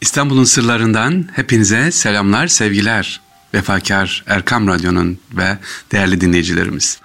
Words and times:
İstanbul'un 0.00 0.44
sırlarından 0.44 1.28
hepinize 1.32 1.90
selamlar, 1.90 2.46
sevgiler. 2.46 3.20
Vefakar 3.54 4.24
Erkam 4.26 4.66
Radyo'nun 4.66 5.18
ve 5.32 5.58
değerli 5.92 6.20
dinleyicilerimiz. 6.20 6.98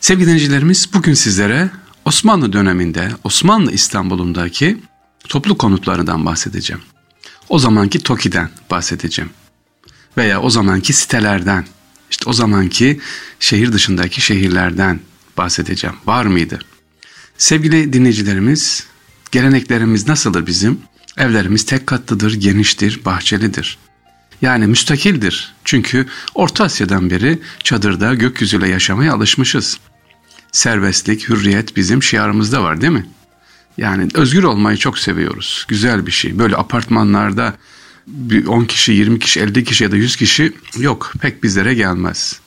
Sevgili 0.00 0.26
dinleyicilerimiz 0.26 0.88
bugün 0.94 1.14
sizlere 1.14 1.70
Osmanlı 2.04 2.52
döneminde 2.52 3.10
Osmanlı 3.24 3.72
İstanbul'undaki 3.72 4.78
toplu 5.28 5.58
konutlarından 5.58 6.26
bahsedeceğim. 6.26 6.82
O 7.48 7.58
zamanki 7.58 7.98
TOKİ'den 7.98 8.50
bahsedeceğim. 8.70 9.30
Veya 10.16 10.40
o 10.40 10.50
zamanki 10.50 10.92
sitelerden, 10.92 11.66
işte 12.10 12.30
o 12.30 12.32
zamanki 12.32 13.00
şehir 13.40 13.72
dışındaki 13.72 14.20
şehirlerden 14.20 15.00
bahsedeceğim. 15.36 15.96
Var 16.06 16.24
mıydı? 16.24 16.58
Sevgili 17.38 17.92
dinleyicilerimiz, 17.92 18.86
geleneklerimiz 19.30 20.08
nasıldır 20.08 20.46
bizim? 20.46 20.80
Evlerimiz 21.16 21.66
tek 21.66 21.86
katlıdır, 21.86 22.34
geniştir, 22.34 23.04
bahçelidir. 23.04 23.78
Yani 24.42 24.66
müstakildir. 24.66 25.54
Çünkü 25.64 26.06
Orta 26.34 26.64
Asya'dan 26.64 27.10
beri 27.10 27.38
çadırda 27.64 28.14
gökyüzüyle 28.14 28.68
yaşamaya 28.68 29.14
alışmışız. 29.14 29.78
Serbestlik, 30.52 31.28
hürriyet 31.28 31.76
bizim 31.76 32.02
şiarımızda 32.02 32.62
var 32.62 32.80
değil 32.80 32.92
mi? 32.92 33.06
Yani 33.76 34.08
özgür 34.14 34.42
olmayı 34.42 34.76
çok 34.76 34.98
seviyoruz. 34.98 35.64
Güzel 35.68 36.06
bir 36.06 36.10
şey. 36.10 36.38
Böyle 36.38 36.56
apartmanlarda 36.56 37.54
10 38.46 38.64
kişi, 38.64 38.92
20 38.92 39.18
kişi, 39.18 39.40
50 39.40 39.64
kişi 39.64 39.84
ya 39.84 39.92
da 39.92 39.96
100 39.96 40.16
kişi 40.16 40.52
yok. 40.76 41.12
Pek 41.20 41.42
bizlere 41.42 41.74
gelmez. 41.74 42.40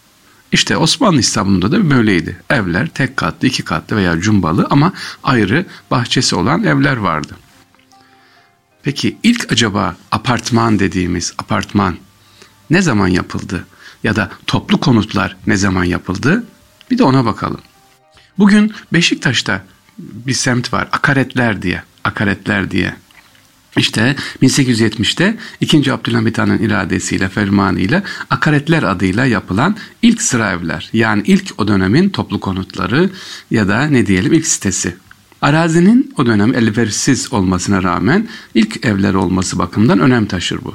İşte 0.52 0.78
Osmanlı 0.78 1.20
İstanbul'da 1.20 1.72
da 1.72 1.90
böyleydi. 1.90 2.42
Evler 2.50 2.88
tek 2.88 3.18
katlı, 3.18 3.48
iki 3.48 3.64
katlı 3.64 3.96
veya 3.96 4.20
cumbalı 4.20 4.68
ama 4.70 4.94
ayrı 5.24 5.66
bahçesi 5.92 6.36
olan 6.36 6.64
evler 6.64 6.98
vardı. 6.98 7.36
Peki 8.84 9.18
ilk 9.24 9.52
acaba 9.52 9.96
apartman 10.12 10.80
dediğimiz 10.80 11.34
apartman 11.38 11.98
ne 12.70 12.82
zaman 12.82 13.08
yapıldı? 13.08 13.68
Ya 14.04 14.16
da 14.16 14.32
toplu 14.48 14.80
konutlar 14.80 15.38
ne 15.48 15.58
zaman 15.58 15.84
yapıldı? 15.84 16.44
Bir 16.92 16.98
de 16.98 17.04
ona 17.04 17.26
bakalım. 17.26 17.62
Bugün 18.38 18.74
Beşiktaş'ta 18.94 19.66
bir 19.98 20.34
semt 20.34 20.74
var. 20.74 20.88
Akaretler 20.92 21.62
diye. 21.62 21.84
Akaretler 22.04 22.72
diye. 22.72 22.96
İşte 23.78 24.16
1870'te 24.42 25.38
2. 25.62 25.94
Abdülhamit 25.94 26.38
Han'ın 26.38 26.58
iradesiyle, 26.58 27.30
fermanıyla 27.30 28.04
akaretler 28.30 28.84
adıyla 28.84 29.26
yapılan 29.26 29.78
ilk 30.02 30.22
sıra 30.22 30.52
evler. 30.52 30.90
Yani 30.94 31.24
ilk 31.26 31.52
o 31.58 31.68
dönemin 31.68 32.10
toplu 32.10 32.40
konutları 32.40 33.10
ya 33.52 33.68
da 33.68 33.86
ne 33.86 34.06
diyelim 34.06 34.34
ilk 34.34 34.48
sitesi. 34.48 34.96
Arazinin 35.44 36.14
o 36.18 36.26
dönem 36.26 36.56
elverişsiz 36.56 37.34
olmasına 37.34 37.84
rağmen 37.84 38.28
ilk 38.54 38.86
evler 38.86 39.14
olması 39.14 39.60
bakımından 39.60 40.00
önem 40.00 40.26
taşır 40.26 40.60
bu. 40.64 40.74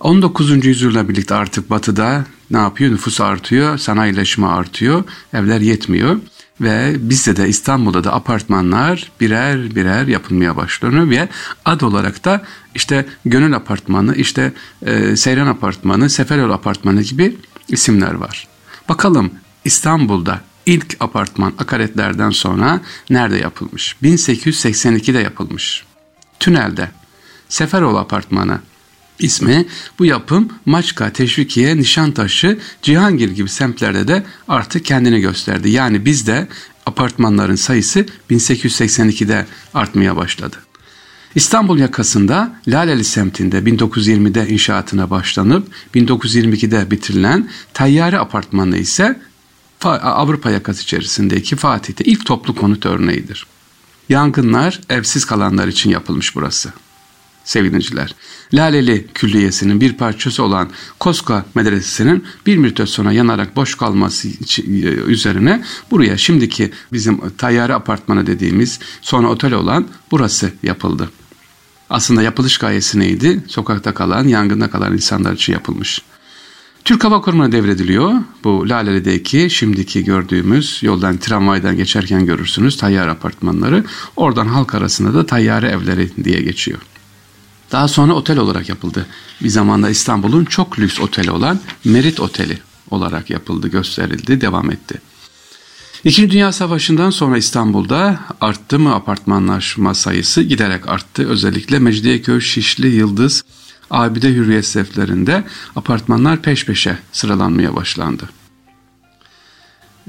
19. 0.00 0.64
yüzyılla 0.64 1.08
birlikte 1.08 1.34
artık 1.34 1.70
batıda 1.70 2.24
ne 2.50 2.58
yapıyor? 2.58 2.92
Nüfus 2.92 3.20
artıyor, 3.20 3.78
sanayileşme 3.78 4.46
artıyor, 4.46 5.04
evler 5.32 5.60
yetmiyor. 5.60 6.16
Ve 6.60 6.96
bizde 6.98 7.36
de 7.36 7.48
İstanbul'da 7.48 8.04
da 8.04 8.12
apartmanlar 8.12 9.12
birer 9.20 9.74
birer 9.74 10.06
yapılmaya 10.06 10.56
başlanıyor 10.56 11.10
ve 11.10 11.28
ad 11.64 11.80
olarak 11.80 12.24
da 12.24 12.42
işte 12.74 13.06
Gönül 13.24 13.56
Apartmanı, 13.56 14.14
işte 14.14 14.52
e, 14.82 15.16
Seyran 15.16 15.46
Apartmanı, 15.46 16.10
Seferyol 16.10 16.50
Apartmanı 16.50 17.02
gibi 17.02 17.36
isimler 17.68 18.14
var. 18.14 18.48
Bakalım 18.88 19.30
İstanbul'da 19.64 20.40
ilk 20.66 20.96
apartman 21.00 21.52
akaretlerden 21.58 22.30
sonra 22.30 22.80
nerede 23.10 23.36
yapılmış? 23.36 23.96
1882'de 24.02 25.18
yapılmış. 25.18 25.84
Tünelde. 26.40 26.90
Seferoğlu 27.48 27.98
Apartmanı 27.98 28.58
ismi 29.18 29.66
bu 29.98 30.04
yapım 30.04 30.48
Maçka, 30.66 31.10
Teşvikiye, 31.10 31.76
Nişantaşı, 31.76 32.58
Cihangir 32.82 33.30
gibi 33.30 33.48
semtlerde 33.48 34.08
de 34.08 34.24
artık 34.48 34.84
kendini 34.84 35.20
gösterdi. 35.20 35.70
Yani 35.70 36.04
bizde 36.04 36.48
apartmanların 36.86 37.54
sayısı 37.54 38.06
1882'de 38.30 39.46
artmaya 39.74 40.16
başladı. 40.16 40.56
İstanbul 41.34 41.78
yakasında 41.78 42.60
Laleli 42.68 43.04
semtinde 43.04 43.58
1920'de 43.58 44.48
inşaatına 44.48 45.10
başlanıp 45.10 45.68
1922'de 45.94 46.90
bitirilen 46.90 47.48
Tayyare 47.74 48.18
Apartmanı 48.18 48.76
ise 48.76 49.20
Avrupa 49.90 50.50
yakası 50.50 50.82
içerisindeki 50.82 51.56
Fatih'te 51.56 52.04
ilk 52.04 52.26
toplu 52.26 52.54
konut 52.54 52.86
örneğidir. 52.86 53.46
Yangınlar 54.08 54.80
evsiz 54.90 55.24
kalanlar 55.24 55.68
için 55.68 55.90
yapılmış 55.90 56.36
burası. 56.36 56.72
Sevgiliciler, 57.44 58.14
Laleli 58.54 59.06
Külliyesi'nin 59.14 59.80
bir 59.80 59.92
parçası 59.92 60.42
olan 60.42 60.70
Koska 61.00 61.44
Medresesi'nin 61.54 62.24
bir 62.46 62.56
müddet 62.56 62.88
sonra 62.88 63.12
yanarak 63.12 63.56
boş 63.56 63.74
kalması 63.74 64.28
üzerine 65.06 65.64
buraya 65.90 66.18
şimdiki 66.18 66.72
bizim 66.92 67.30
tayyare 67.30 67.74
apartmanı 67.74 68.26
dediğimiz 68.26 68.80
sonra 69.02 69.28
otel 69.28 69.52
olan 69.52 69.88
burası 70.10 70.52
yapıldı. 70.62 71.10
Aslında 71.90 72.22
yapılış 72.22 72.58
gayesi 72.58 72.98
neydi? 72.98 73.44
Sokakta 73.48 73.94
kalan, 73.94 74.28
yangında 74.28 74.70
kalan 74.70 74.92
insanlar 74.92 75.32
için 75.32 75.52
yapılmış. 75.52 76.02
Türk 76.84 77.04
Hava 77.04 77.20
Kurumu'na 77.20 77.52
devrediliyor. 77.52 78.12
Bu 78.44 78.68
Laleli'deki 78.68 79.50
şimdiki 79.50 80.04
gördüğümüz 80.04 80.78
yoldan 80.82 81.18
tramvaydan 81.18 81.76
geçerken 81.76 82.26
görürsünüz 82.26 82.76
tayyare 82.76 83.10
apartmanları. 83.10 83.84
Oradan 84.16 84.46
halk 84.46 84.74
arasında 84.74 85.14
da 85.14 85.26
tayyare 85.26 85.68
evleri 85.68 86.24
diye 86.24 86.42
geçiyor. 86.42 86.78
Daha 87.72 87.88
sonra 87.88 88.12
otel 88.12 88.38
olarak 88.38 88.68
yapıldı. 88.68 89.06
Bir 89.42 89.48
zamanda 89.48 89.90
İstanbul'un 89.90 90.44
çok 90.44 90.78
lüks 90.78 91.00
oteli 91.00 91.30
olan 91.30 91.60
Merit 91.84 92.20
Oteli 92.20 92.58
olarak 92.90 93.30
yapıldı, 93.30 93.68
gösterildi, 93.68 94.40
devam 94.40 94.70
etti. 94.70 95.00
İkinci 96.04 96.30
Dünya 96.30 96.52
Savaşı'ndan 96.52 97.10
sonra 97.10 97.36
İstanbul'da 97.36 98.20
arttı 98.40 98.78
mı 98.78 98.94
apartmanlaşma 98.94 99.94
sayısı 99.94 100.42
giderek 100.42 100.88
arttı. 100.88 101.28
Özellikle 101.28 101.78
Mecidiyeköy, 101.78 102.40
Şişli, 102.40 102.88
Yıldız, 102.88 103.44
Abide 103.90 104.34
Hürriyet 104.34 104.66
seflerinde 104.66 105.44
apartmanlar 105.76 106.42
peş 106.42 106.66
peşe 106.66 106.98
sıralanmaya 107.12 107.76
başlandı. 107.76 108.28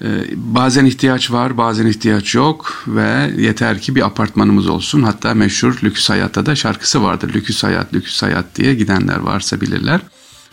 Ee, 0.01 0.25
bazen 0.35 0.85
ihtiyaç 0.85 1.31
var, 1.31 1.57
bazen 1.57 1.87
ihtiyaç 1.87 2.35
yok 2.35 2.83
ve 2.87 3.33
yeter 3.37 3.81
ki 3.81 3.95
bir 3.95 4.05
apartmanımız 4.05 4.67
olsun. 4.67 5.03
Hatta 5.03 5.33
meşhur 5.33 5.79
Lüküs 5.83 6.09
Hayat'ta 6.09 6.45
da 6.45 6.55
şarkısı 6.55 7.03
vardır. 7.03 7.33
Lüküs 7.33 7.63
Hayat, 7.63 7.93
Lüküs 7.93 8.23
Hayat 8.23 8.45
diye 8.55 8.75
gidenler 8.75 9.17
varsa 9.17 9.61
bilirler. 9.61 10.01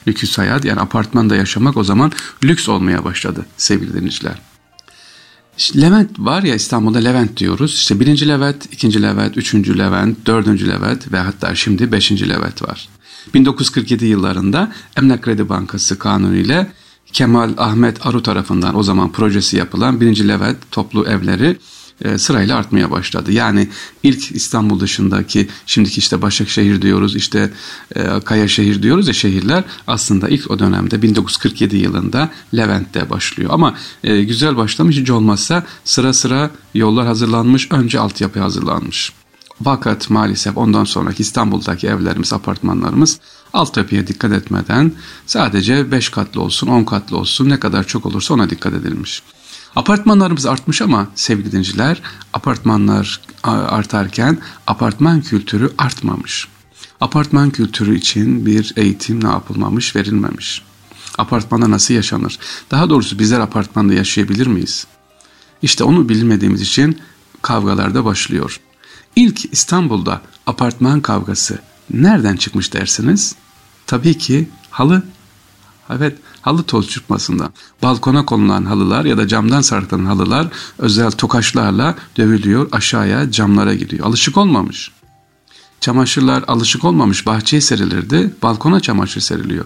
Lüküs 0.08 0.38
Hayat 0.38 0.64
yani 0.64 0.80
apartmanda 0.80 1.36
yaşamak 1.36 1.76
o 1.76 1.84
zaman 1.84 2.12
lüks 2.44 2.68
olmaya 2.68 3.04
başladı 3.04 3.46
sevgili 3.56 3.94
dinleyiciler. 3.94 4.34
İşte 5.58 5.80
Levent 5.80 6.10
var 6.18 6.42
ya 6.42 6.54
İstanbul'da 6.54 6.98
Levent 6.98 7.36
diyoruz. 7.36 7.74
İşte 7.74 8.00
birinci 8.00 8.28
Levent, 8.28 8.66
ikinci 8.72 9.02
Levent, 9.02 9.36
üçüncü 9.36 9.78
Levent, 9.78 10.26
dördüncü 10.26 10.68
Levent 10.68 11.12
ve 11.12 11.18
hatta 11.18 11.54
şimdi 11.54 11.92
beşinci 11.92 12.28
Levent 12.28 12.62
var. 12.62 12.88
1947 13.34 14.06
yıllarında 14.06 14.72
Emlak 14.96 15.22
Kredi 15.22 15.48
Bankası 15.48 15.98
kanunu 15.98 16.36
ile 16.36 16.72
Kemal 17.12 17.50
Ahmet 17.56 18.06
Aru 18.06 18.22
tarafından 18.22 18.78
o 18.78 18.82
zaman 18.82 19.12
projesi 19.12 19.56
yapılan 19.56 20.00
birinci 20.00 20.28
Levent 20.28 20.70
toplu 20.70 21.06
evleri 21.06 21.56
e, 22.04 22.18
sırayla 22.18 22.56
artmaya 22.56 22.90
başladı. 22.90 23.32
Yani 23.32 23.68
ilk 24.02 24.32
İstanbul 24.32 24.80
dışındaki 24.80 25.48
şimdiki 25.66 25.98
işte 25.98 26.22
Başakşehir 26.22 26.82
diyoruz 26.82 27.16
işte 27.16 27.50
e, 27.96 28.20
Kayaşehir 28.24 28.82
diyoruz 28.82 29.08
ya 29.08 29.14
şehirler 29.14 29.64
aslında 29.86 30.28
ilk 30.28 30.50
o 30.50 30.58
dönemde 30.58 31.02
1947 31.02 31.76
yılında 31.76 32.30
Levent'te 32.56 33.10
başlıyor. 33.10 33.50
Ama 33.52 33.74
e, 34.04 34.22
güzel 34.22 34.56
başlamış 34.56 34.96
hiç 34.96 35.10
olmazsa 35.10 35.64
sıra 35.84 36.12
sıra 36.12 36.50
yollar 36.74 37.06
hazırlanmış 37.06 37.68
önce 37.72 38.00
altyapı 38.00 38.40
hazırlanmış. 38.40 39.12
Fakat 39.64 40.10
maalesef 40.10 40.56
ondan 40.56 40.84
sonraki 40.84 41.22
İstanbul'daki 41.22 41.86
evlerimiz, 41.86 42.32
apartmanlarımız 42.32 43.20
altyapıya 43.52 44.06
dikkat 44.06 44.32
etmeden 44.32 44.92
sadece 45.26 45.92
5 45.92 46.08
katlı 46.08 46.40
olsun, 46.40 46.66
10 46.66 46.84
katlı 46.84 47.16
olsun 47.16 47.48
ne 47.48 47.60
kadar 47.60 47.84
çok 47.84 48.06
olursa 48.06 48.34
ona 48.34 48.50
dikkat 48.50 48.74
edilmiş. 48.74 49.22
Apartmanlarımız 49.76 50.46
artmış 50.46 50.82
ama 50.82 51.06
sevgili 51.14 51.52
dinciler 51.52 52.02
apartmanlar 52.32 53.20
artarken 53.42 54.38
apartman 54.66 55.20
kültürü 55.20 55.72
artmamış. 55.78 56.48
Apartman 57.00 57.50
kültürü 57.50 57.96
için 57.96 58.46
bir 58.46 58.72
eğitim 58.76 59.24
ne 59.24 59.28
yapılmamış, 59.28 59.96
verilmemiş. 59.96 60.62
Apartmanda 61.18 61.70
nasıl 61.70 61.94
yaşanır? 61.94 62.38
Daha 62.70 62.90
doğrusu 62.90 63.18
bizler 63.18 63.40
apartmanda 63.40 63.94
yaşayabilir 63.94 64.46
miyiz? 64.46 64.86
İşte 65.62 65.84
onu 65.84 66.08
bilmediğimiz 66.08 66.60
için 66.60 66.98
kavgalar 67.42 67.94
da 67.94 68.04
başlıyor. 68.04 68.60
İlk 69.16 69.52
İstanbul'da 69.52 70.20
apartman 70.46 71.00
kavgası 71.00 71.58
nereden 71.90 72.36
çıkmış 72.36 72.72
dersiniz? 72.72 73.34
Tabii 73.86 74.18
ki 74.18 74.48
halı. 74.70 75.02
Evet 75.90 76.18
halı 76.40 76.62
toz 76.62 76.88
çıkmasından. 76.88 77.52
Balkona 77.82 78.26
konulan 78.26 78.64
halılar 78.64 79.04
ya 79.04 79.18
da 79.18 79.28
camdan 79.28 79.60
sarkılan 79.60 80.04
halılar 80.04 80.48
özel 80.78 81.10
tokaçlarla 81.10 81.96
dövülüyor 82.16 82.68
aşağıya 82.72 83.30
camlara 83.30 83.74
gidiyor. 83.74 84.06
Alışık 84.06 84.36
olmamış. 84.36 84.90
çamaşırlar 85.80 86.44
alışık 86.48 86.84
olmamış 86.84 87.26
bahçeye 87.26 87.60
serilirdi. 87.60 88.34
Balkona 88.42 88.80
çamaşır 88.80 89.20
seriliyor. 89.20 89.64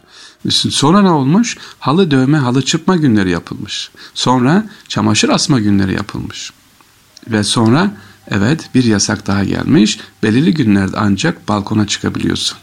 Sonra 0.51 1.03
ne 1.03 1.11
olmuş? 1.11 1.57
Halı 1.79 2.11
dövme, 2.11 2.39
halı 2.39 2.63
çırpma 2.63 2.97
günleri 2.97 3.31
yapılmış. 3.31 3.91
Sonra 4.15 4.67
çamaşır 4.89 5.29
asma 5.29 5.61
günleri 5.61 5.95
yapılmış. 5.95 6.53
Ve 7.31 7.45
sonra 7.45 7.97
evet 8.31 8.71
bir 8.75 8.85
yasak 8.85 9.27
daha 9.27 9.45
gelmiş. 9.45 9.99
Belirli 10.23 10.55
günlerde 10.55 10.97
ancak 10.97 11.49
balkona 11.49 11.87
çıkabiliyorsun. 11.87 12.59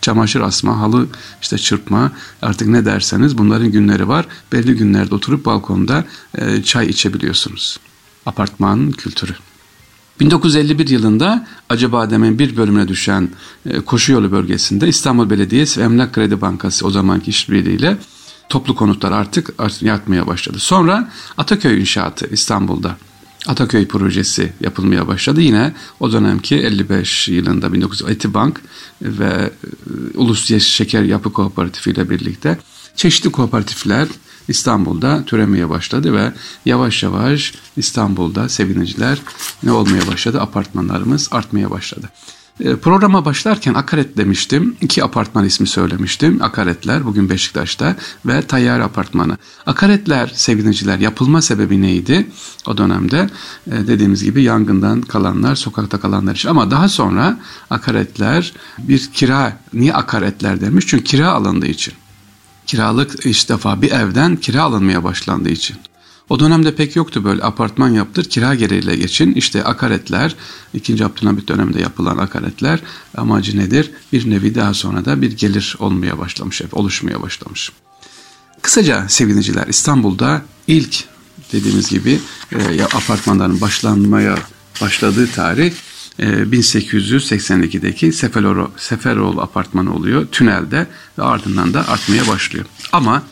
Çamaşır 0.00 0.40
asma, 0.40 0.80
halı 0.80 1.06
işte 1.42 1.58
çırpma 1.58 2.12
artık 2.42 2.68
ne 2.68 2.84
derseniz 2.84 3.38
bunların 3.38 3.72
günleri 3.72 4.08
var. 4.08 4.26
Belli 4.52 4.76
günlerde 4.76 5.14
oturup 5.14 5.44
balkonda 5.44 6.04
e, 6.38 6.62
çay 6.62 6.86
içebiliyorsunuz. 6.86 7.80
Apartman 8.26 8.92
kültürü. 8.92 9.32
1951 10.20 10.88
yılında 10.88 11.46
Acıbadem'in 11.68 12.38
bir 12.38 12.56
bölümüne 12.56 12.88
düşen 12.88 13.28
e, 13.66 13.80
koşu 13.80 14.12
yolu 14.12 14.32
bölgesinde 14.32 14.88
İstanbul 14.88 15.30
Belediyesi 15.30 15.80
ve 15.80 15.84
Emlak 15.84 16.12
Kredi 16.12 16.40
Bankası 16.40 16.86
o 16.86 16.90
zamanki 16.90 17.30
işbirliğiyle 17.30 17.96
toplu 18.48 18.74
konutlar 18.74 19.12
artık 19.12 19.54
yatmaya 19.80 20.26
başladı. 20.26 20.58
Sonra 20.58 21.10
Ataköy 21.36 21.80
inşaatı 21.80 22.26
İstanbul'da 22.26 22.96
Ataköy 23.46 23.86
projesi 23.86 24.52
yapılmaya 24.60 25.08
başladı. 25.08 25.40
Yine 25.40 25.74
o 26.00 26.12
dönemki 26.12 26.56
55 26.56 27.28
yılında 27.28 27.72
1900 27.72 28.10
Etibank 28.10 28.60
ve 29.02 29.50
e, 30.14 30.18
Ulus 30.18 30.58
Şeker 30.58 31.02
Yapı 31.02 31.32
Kooperatifi 31.32 31.90
ile 31.90 32.10
birlikte 32.10 32.58
çeşitli 32.96 33.32
kooperatifler 33.32 34.08
İstanbul'da 34.48 35.24
türemeye 35.24 35.68
başladı 35.68 36.12
ve 36.12 36.32
yavaş 36.64 37.02
yavaş 37.02 37.54
İstanbul'da 37.76 38.48
seviniciler 38.48 39.18
ne 39.62 39.72
olmaya 39.72 40.06
başladı? 40.06 40.40
Apartmanlarımız 40.40 41.28
artmaya 41.32 41.70
başladı. 41.70 42.10
E, 42.60 42.76
programa 42.76 43.24
başlarken 43.24 43.74
Akaret 43.74 44.16
demiştim. 44.16 44.76
İki 44.80 45.04
apartman 45.04 45.44
ismi 45.44 45.66
söylemiştim. 45.66 46.38
Akaretler 46.42 47.06
bugün 47.06 47.30
Beşiktaş'ta 47.30 47.96
ve 48.26 48.42
Tayyar 48.42 48.80
Apartmanı. 48.80 49.38
Akaretler 49.66 50.32
sevgiliciler 50.34 50.98
yapılma 50.98 51.42
sebebi 51.42 51.82
neydi? 51.82 52.26
O 52.66 52.78
dönemde 52.78 53.30
e, 53.66 53.70
dediğimiz 53.70 54.24
gibi 54.24 54.42
yangından 54.42 55.00
kalanlar, 55.00 55.54
sokakta 55.56 56.00
kalanlar 56.00 56.34
için. 56.34 56.48
Ama 56.48 56.70
daha 56.70 56.88
sonra 56.88 57.38
akaretler 57.70 58.52
bir 58.78 59.10
kira, 59.12 59.58
niye 59.72 59.94
akaretler 59.94 60.60
demiş? 60.60 60.86
Çünkü 60.88 61.04
kira 61.04 61.28
alındığı 61.28 61.66
için. 61.66 61.94
Kiralık 62.66 63.26
iş 63.26 63.48
defa 63.48 63.82
bir 63.82 63.90
evden 63.90 64.36
kira 64.36 64.62
alınmaya 64.62 65.04
başlandığı 65.04 65.50
için. 65.50 65.76
O 66.30 66.40
dönemde 66.40 66.74
pek 66.74 66.96
yoktu 66.96 67.24
böyle 67.24 67.42
apartman 67.42 67.88
yaptır 67.88 68.24
kira 68.24 68.54
gereğiyle 68.54 68.96
geçin. 68.96 69.32
İşte 69.32 69.64
akaretler 69.64 70.36
2. 70.74 71.04
Abdülhamit 71.04 71.48
döneminde 71.48 71.80
yapılan 71.80 72.18
akaretler 72.18 72.80
amacı 73.16 73.58
nedir? 73.58 73.90
Bir 74.12 74.30
nevi 74.30 74.54
daha 74.54 74.74
sonra 74.74 75.04
da 75.04 75.22
bir 75.22 75.32
gelir 75.36 75.76
olmaya 75.78 76.18
başlamış, 76.18 76.62
oluşmaya 76.72 77.22
başlamış. 77.22 77.72
Kısaca 78.62 79.08
sevgiliciler 79.08 79.66
İstanbul'da 79.66 80.42
ilk 80.66 81.04
dediğimiz 81.52 81.90
gibi 81.90 82.20
e, 82.52 82.82
apartmanların 82.82 83.60
başlanmaya 83.60 84.38
başladığı 84.80 85.32
tarih 85.32 85.72
1882'deki 86.18 88.06
e, 88.06 88.12
Seferoğlu, 88.12 88.70
Seferoğlu 88.76 89.40
apartmanı 89.40 89.94
oluyor 89.94 90.26
tünelde 90.26 90.86
ve 91.18 91.22
ardından 91.22 91.74
da 91.74 91.88
artmaya 91.88 92.28
başlıyor. 92.28 92.66
Ama 92.92 93.22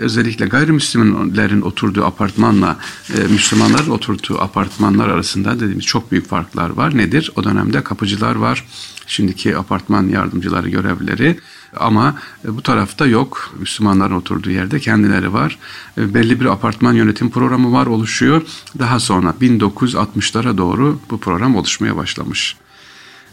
özellikle 0.00 0.46
gayrimüslimlerin 0.46 1.60
oturduğu 1.60 2.04
apartmanla 2.04 2.76
e, 3.14 3.32
Müslümanların 3.32 3.90
oturduğu 3.90 4.40
apartmanlar 4.40 5.08
arasında 5.08 5.54
dediğimiz 5.54 5.84
çok 5.84 6.12
büyük 6.12 6.28
farklar 6.28 6.70
var. 6.70 6.96
Nedir? 6.96 7.30
O 7.36 7.44
dönemde 7.44 7.84
kapıcılar 7.84 8.34
var. 8.34 8.64
Şimdiki 9.06 9.56
apartman 9.56 10.08
yardımcıları, 10.08 10.68
görevlileri 10.68 11.38
ama 11.76 12.14
e, 12.44 12.56
bu 12.56 12.62
tarafta 12.62 13.06
yok. 13.06 13.54
Müslümanların 13.58 14.14
oturduğu 14.14 14.50
yerde 14.50 14.80
kendileri 14.80 15.32
var. 15.32 15.58
E, 15.98 16.14
belli 16.14 16.40
bir 16.40 16.46
apartman 16.46 16.92
yönetim 16.92 17.30
programı 17.30 17.72
var, 17.72 17.86
oluşuyor. 17.86 18.42
Daha 18.78 19.00
sonra 19.00 19.34
1960'lara 19.40 20.58
doğru 20.58 21.00
bu 21.10 21.20
program 21.20 21.56
oluşmaya 21.56 21.96
başlamış. 21.96 22.56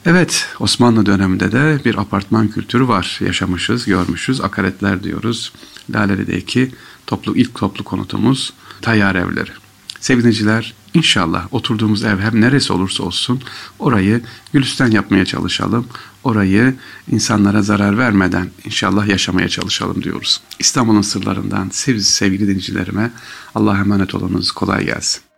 Evet, 0.06 0.48
Osmanlı 0.60 1.06
döneminde 1.06 1.52
de 1.52 1.80
bir 1.86 1.98
apartman 1.98 2.48
kültürü 2.48 2.88
var. 2.88 3.20
Yaşamışız, 3.26 3.86
görmüşüz, 3.86 4.42
akaretler 4.42 5.04
diyoruz. 5.04 5.54
Laleli'deki 5.94 6.72
toplu, 7.08 7.38
ilk 7.38 7.56
toplu 7.56 7.84
konutumuz 7.84 8.54
tayyar 8.82 9.16
evleri. 9.16 9.50
Sevgiliciler, 10.00 10.74
inşallah 10.94 11.54
oturduğumuz 11.54 12.04
ev 12.04 12.20
hem 12.20 12.42
neresi 12.42 12.74
olursa 12.74 13.04
olsun 13.04 13.42
orayı 13.80 14.22
gülistan 14.54 14.92
yapmaya 14.92 15.26
çalışalım. 15.26 15.88
Orayı 16.24 16.76
insanlara 17.12 17.62
zarar 17.62 17.98
vermeden 17.98 18.50
inşallah 18.66 19.08
yaşamaya 19.08 19.50
çalışalım 19.50 20.04
diyoruz. 20.04 20.42
İstanbul'un 20.60 21.02
sırlarından 21.02 21.70
sevgili 22.00 22.42
dinleyicilerime 22.42 23.12
Allah'a 23.56 23.78
emanet 23.78 24.16
olunuz. 24.16 24.52
Kolay 24.52 24.86
gelsin. 24.86 25.33